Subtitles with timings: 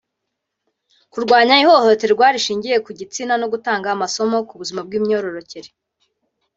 [1.11, 5.69] kurwanya ihohoterwa rishingiye ku gitsina no gutanga amasomo ku buzima bw’imyororokere